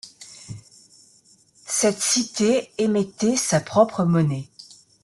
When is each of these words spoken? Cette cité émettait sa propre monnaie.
Cette 1.67 1.99
cité 2.01 2.71
émettait 2.79 3.35
sa 3.35 3.59
propre 3.61 4.03
monnaie. 4.03 4.47